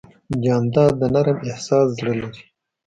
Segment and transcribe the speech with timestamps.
[0.43, 2.41] جانداد د نرم احساس زړه لري.